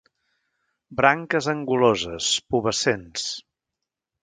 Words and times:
Branques 1.01 1.51
anguloses, 1.53 2.31
pubescents. 2.55 3.31